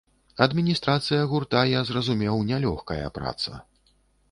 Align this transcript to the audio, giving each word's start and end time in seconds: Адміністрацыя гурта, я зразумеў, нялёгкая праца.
Адміністрацыя 0.45 1.19
гурта, 1.33 1.61
я 1.73 1.83
зразумеў, 1.91 2.41
нялёгкая 2.51 3.13
праца. 3.21 3.63